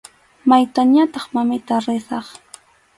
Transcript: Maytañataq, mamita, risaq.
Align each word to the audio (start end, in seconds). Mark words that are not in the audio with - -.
Maytañataq, 0.49 1.25
mamita, 1.35 1.75
risaq. 1.85 2.25